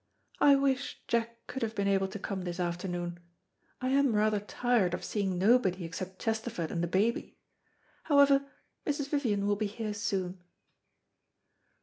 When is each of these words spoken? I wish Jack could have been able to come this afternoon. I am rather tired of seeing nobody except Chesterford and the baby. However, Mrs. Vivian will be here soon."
I 0.39 0.55
wish 0.55 0.99
Jack 1.07 1.45
could 1.45 1.61
have 1.61 1.75
been 1.75 1.87
able 1.87 2.07
to 2.07 2.17
come 2.17 2.41
this 2.41 2.59
afternoon. 2.59 3.19
I 3.79 3.89
am 3.89 4.15
rather 4.15 4.39
tired 4.39 4.95
of 4.95 5.03
seeing 5.03 5.37
nobody 5.37 5.85
except 5.85 6.17
Chesterford 6.17 6.71
and 6.71 6.81
the 6.81 6.87
baby. 6.87 7.37
However, 8.05 8.43
Mrs. 8.83 9.09
Vivian 9.09 9.45
will 9.45 9.57
be 9.57 9.67
here 9.67 9.93
soon." 9.93 10.41